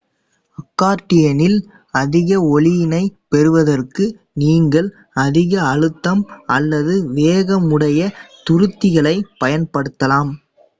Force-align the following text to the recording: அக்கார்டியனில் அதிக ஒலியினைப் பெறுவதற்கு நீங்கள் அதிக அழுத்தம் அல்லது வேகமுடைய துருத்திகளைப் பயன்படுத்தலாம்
அக்கார்டியனில் 0.57 1.57
அதிக 1.93 2.29
ஒலியினைப் 2.51 3.19
பெறுவதற்கு 3.27 4.05
நீங்கள் 4.35 4.89
அதிக 5.19 5.53
அழுத்தம் 5.67 6.23
அல்லது 6.49 6.95
வேகமுடைய 7.15 8.01
துருத்திகளைப் 8.47 9.31
பயன்படுத்தலாம் 9.41 10.33